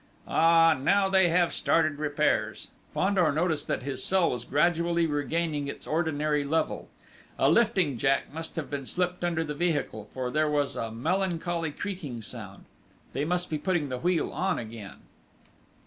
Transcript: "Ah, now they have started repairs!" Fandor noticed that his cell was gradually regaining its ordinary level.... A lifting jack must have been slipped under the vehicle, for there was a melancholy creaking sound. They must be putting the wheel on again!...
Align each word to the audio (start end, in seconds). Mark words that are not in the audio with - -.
"Ah, 0.27 0.73
now 0.81 1.07
they 1.07 1.29
have 1.29 1.53
started 1.53 1.99
repairs!" 1.99 2.69
Fandor 2.91 3.31
noticed 3.31 3.67
that 3.67 3.83
his 3.83 4.03
cell 4.03 4.31
was 4.31 4.45
gradually 4.45 5.05
regaining 5.05 5.67
its 5.67 5.85
ordinary 5.85 6.43
level.... 6.43 6.89
A 7.37 7.51
lifting 7.51 7.99
jack 7.99 8.33
must 8.33 8.55
have 8.55 8.67
been 8.67 8.87
slipped 8.87 9.23
under 9.23 9.43
the 9.43 9.53
vehicle, 9.53 10.09
for 10.11 10.31
there 10.31 10.49
was 10.49 10.75
a 10.75 10.89
melancholy 10.91 11.69
creaking 11.69 12.23
sound. 12.23 12.65
They 13.13 13.25
must 13.25 13.47
be 13.47 13.59
putting 13.59 13.89
the 13.89 13.99
wheel 13.99 14.31
on 14.31 14.57
again!... 14.57 15.01